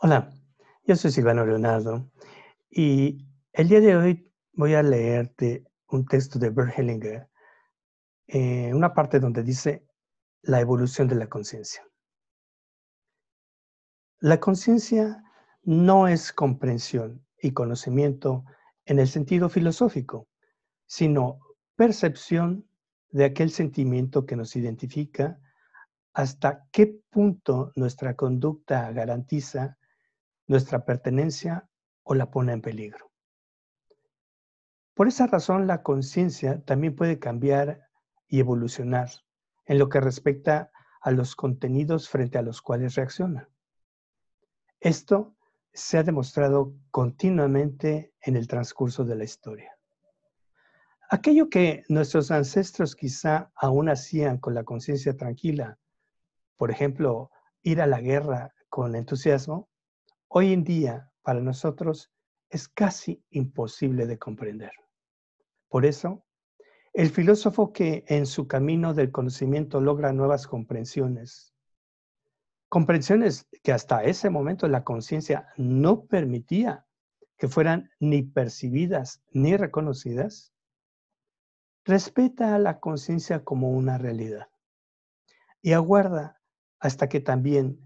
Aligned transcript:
Hola, 0.00 0.32
yo 0.84 0.94
soy 0.94 1.10
Silvano 1.10 1.44
Leonardo 1.44 2.08
y 2.70 3.26
el 3.52 3.68
día 3.68 3.80
de 3.80 3.96
hoy 3.96 4.32
voy 4.52 4.74
a 4.74 4.82
leerte 4.84 5.64
un 5.88 6.06
texto 6.06 6.38
de 6.38 6.50
Bert 6.50 6.78
Hellinger, 6.78 7.28
eh, 8.28 8.72
una 8.72 8.94
parte 8.94 9.18
donde 9.18 9.42
dice 9.42 9.88
la 10.42 10.60
evolución 10.60 11.08
de 11.08 11.16
la 11.16 11.26
conciencia. 11.26 11.82
La 14.20 14.38
conciencia 14.38 15.24
no 15.64 16.06
es 16.06 16.32
comprensión 16.32 17.26
y 17.42 17.50
conocimiento 17.50 18.44
en 18.84 19.00
el 19.00 19.08
sentido 19.08 19.48
filosófico, 19.48 20.28
sino 20.86 21.40
percepción 21.74 22.68
de 23.10 23.24
aquel 23.24 23.50
sentimiento 23.50 24.26
que 24.26 24.36
nos 24.36 24.54
identifica 24.54 25.40
hasta 26.12 26.68
qué 26.70 27.00
punto 27.10 27.72
nuestra 27.74 28.14
conducta 28.14 28.92
garantiza 28.92 29.76
nuestra 30.48 30.84
pertenencia 30.84 31.68
o 32.02 32.14
la 32.14 32.30
pone 32.30 32.52
en 32.52 32.62
peligro. 32.62 33.12
Por 34.94 35.06
esa 35.06 35.28
razón, 35.28 35.68
la 35.68 35.82
conciencia 35.82 36.64
también 36.64 36.96
puede 36.96 37.20
cambiar 37.20 37.88
y 38.26 38.40
evolucionar 38.40 39.10
en 39.66 39.78
lo 39.78 39.88
que 39.88 40.00
respecta 40.00 40.72
a 41.00 41.12
los 41.12 41.36
contenidos 41.36 42.08
frente 42.08 42.38
a 42.38 42.42
los 42.42 42.60
cuales 42.60 42.96
reacciona. 42.96 43.48
Esto 44.80 45.36
se 45.72 45.98
ha 45.98 46.02
demostrado 46.02 46.74
continuamente 46.90 48.12
en 48.20 48.36
el 48.36 48.48
transcurso 48.48 49.04
de 49.04 49.14
la 49.14 49.24
historia. 49.24 49.78
Aquello 51.10 51.48
que 51.48 51.84
nuestros 51.88 52.30
ancestros 52.30 52.96
quizá 52.96 53.50
aún 53.54 53.88
hacían 53.88 54.38
con 54.38 54.54
la 54.54 54.64
conciencia 54.64 55.16
tranquila, 55.16 55.78
por 56.56 56.70
ejemplo, 56.70 57.30
ir 57.62 57.80
a 57.80 57.86
la 57.86 58.00
guerra 58.00 58.52
con 58.68 58.94
entusiasmo, 58.94 59.68
hoy 60.28 60.52
en 60.52 60.64
día 60.64 61.10
para 61.22 61.40
nosotros 61.40 62.12
es 62.50 62.68
casi 62.68 63.22
imposible 63.30 64.06
de 64.06 64.18
comprender. 64.18 64.72
Por 65.68 65.84
eso, 65.84 66.24
el 66.92 67.10
filósofo 67.10 67.72
que 67.72 68.04
en 68.08 68.26
su 68.26 68.46
camino 68.46 68.94
del 68.94 69.10
conocimiento 69.10 69.80
logra 69.80 70.12
nuevas 70.12 70.46
comprensiones, 70.46 71.54
comprensiones 72.68 73.46
que 73.62 73.72
hasta 73.72 74.04
ese 74.04 74.30
momento 74.30 74.68
la 74.68 74.84
conciencia 74.84 75.48
no 75.56 76.04
permitía 76.04 76.86
que 77.36 77.48
fueran 77.48 77.90
ni 78.00 78.22
percibidas 78.22 79.22
ni 79.30 79.56
reconocidas, 79.56 80.52
respeta 81.84 82.54
a 82.54 82.58
la 82.58 82.80
conciencia 82.80 83.44
como 83.44 83.70
una 83.70 83.96
realidad 83.96 84.48
y 85.62 85.72
aguarda 85.72 86.40
hasta 86.78 87.08
que 87.08 87.20
también 87.20 87.80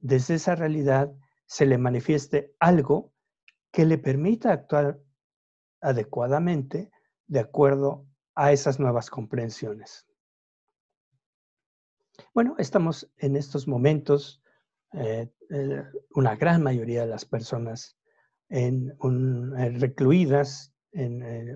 desde 0.00 0.34
esa 0.34 0.54
realidad 0.54 1.14
se 1.46 1.66
le 1.66 1.78
manifieste 1.78 2.54
algo 2.58 3.12
que 3.70 3.84
le 3.84 3.98
permita 3.98 4.52
actuar 4.52 5.00
adecuadamente 5.80 6.90
de 7.26 7.40
acuerdo 7.40 8.06
a 8.34 8.52
esas 8.52 8.80
nuevas 8.80 9.10
comprensiones. 9.10 10.06
Bueno, 12.32 12.54
estamos 12.58 13.10
en 13.18 13.36
estos 13.36 13.66
momentos, 13.66 14.42
eh, 14.92 15.30
eh, 15.50 15.82
una 16.14 16.36
gran 16.36 16.62
mayoría 16.62 17.02
de 17.02 17.08
las 17.08 17.24
personas 17.24 17.98
eh, 18.48 18.70
recluidas 19.78 20.72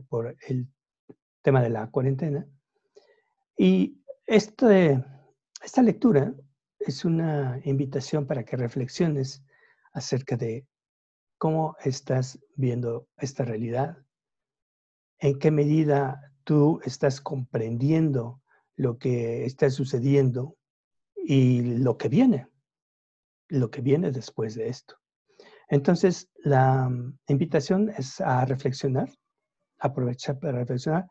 por 0.09 0.37
el 0.49 0.69
tema 1.43 1.63
de 1.63 1.71
la 1.71 1.89
cuarentena. 1.91 2.47
Y 3.57 4.03
este, 4.27 5.05
esta 5.63 5.83
lectura 5.83 6.35
es 6.81 7.05
una 7.05 7.61
invitación 7.65 8.27
para 8.27 8.45
que 8.45 8.57
reflexiones 8.57 9.45
acerca 9.99 10.37
de 10.37 10.67
cómo 11.39 11.77
estás 11.85 12.39
viendo 12.57 13.09
esta 13.17 13.45
realidad, 13.45 13.97
en 15.21 15.39
qué 15.39 15.51
medida 15.51 16.33
tú 16.45 16.81
estás 16.85 17.21
comprendiendo 17.21 18.43
lo 18.77 18.99
que 18.99 19.45
está 19.45 19.71
sucediendo 19.71 20.57
y 21.17 21.79
lo 21.79 21.97
que 21.97 22.09
viene, 22.09 22.49
lo 23.49 23.71
que 23.71 23.81
viene 23.81 24.11
después 24.11 24.55
de 24.55 24.69
esto. 24.69 24.97
Entonces, 25.69 26.29
la 26.37 26.89
mm, 26.89 27.19
invitación 27.29 27.91
es 27.91 28.21
a 28.21 28.45
reflexionar, 28.45 29.11
aprovechar 29.79 30.39
para 30.39 30.59
reflexionar, 30.59 31.07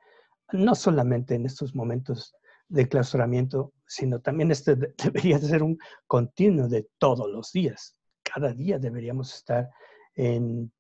no 0.51 0.75
solamente 0.75 1.35
en 1.35 1.45
estos 1.45 1.75
momentos 1.75 2.33
de 2.69 2.87
clausuramiento, 2.87 3.73
sino 3.85 4.19
también 4.19 4.51
este 4.51 4.75
debería 5.03 5.39
ser 5.39 5.63
un 5.63 5.77
continuo 6.05 6.67
de 6.67 6.87
todos 6.97 7.29
los 7.29 7.51
días 7.51 7.96
cada 8.37 8.53
día 8.53 8.77
deberíamos 8.77 9.33
estar 9.33 9.71
en, 10.13 10.71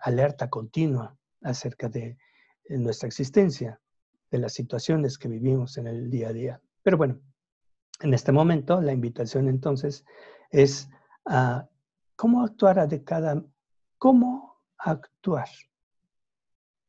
alerta 0.00 0.48
continua 0.48 1.16
acerca 1.42 1.88
de 1.88 2.16
nuestra 2.68 3.08
existencia, 3.08 3.80
de 4.30 4.38
las 4.38 4.52
situaciones 4.52 5.18
que 5.18 5.26
vivimos 5.26 5.76
en 5.76 5.88
el 5.88 6.08
día 6.08 6.28
a 6.28 6.32
día. 6.32 6.60
Pero 6.84 6.96
bueno, 6.96 7.20
en 8.00 8.14
este 8.14 8.30
momento 8.30 8.80
la 8.80 8.92
invitación 8.92 9.48
entonces 9.48 10.04
es 10.50 10.88
a 11.24 11.68
cómo 12.14 12.44
actuar 12.44 12.78
adecuada, 12.78 13.44
cómo 13.96 14.60
actuar 14.76 15.48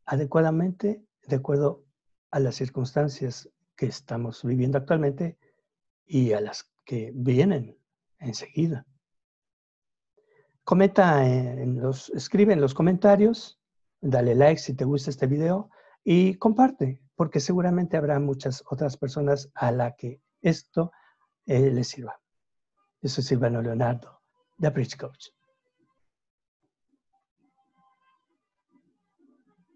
adecuadamente 0.06 1.04
de 1.28 1.36
acuerdo 1.36 1.84
a 2.30 2.40
las 2.40 2.56
circunstancias 2.56 3.50
que 3.76 3.88
estamos 3.88 4.44
viviendo 4.44 4.78
actualmente 4.78 5.40
y 6.06 6.34
a 6.34 6.42
las 6.42 6.70
que 6.86 7.12
vienen 7.16 7.76
enseguida. 8.20 8.86
Comenta 10.70 11.26
en 11.26 11.82
los, 11.82 12.12
escribe 12.12 12.54
en 12.54 12.62
los 12.62 12.76
comentarios, 12.76 13.60
dale 14.02 14.36
like 14.36 14.62
si 14.62 14.76
te 14.76 14.86
gusta 14.86 15.10
este 15.10 15.26
video 15.26 15.72
y 16.04 16.36
comparte, 16.36 17.02
porque 17.16 17.40
seguramente 17.40 17.98
habrá 17.98 18.20
muchas 18.20 18.64
otras 18.70 18.96
personas 18.96 19.50
a 19.56 19.72
la 19.72 19.96
que 19.96 20.22
esto 20.44 20.92
eh, 21.48 21.72
les 21.72 21.88
sirva. 21.88 22.22
Yo 23.02 23.10
soy 23.10 23.24
Silvano 23.24 23.64
Leonardo, 23.64 24.22
The 24.60 24.70
Bridge 24.70 24.96
Coach. 24.96 25.30